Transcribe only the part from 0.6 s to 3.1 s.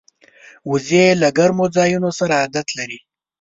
وزې له ګرمو ځایونو سره عادت لري